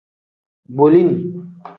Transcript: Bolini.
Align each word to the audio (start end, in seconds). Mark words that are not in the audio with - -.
Bolini. 0.77 1.15